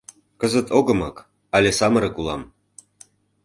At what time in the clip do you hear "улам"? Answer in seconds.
2.21-2.41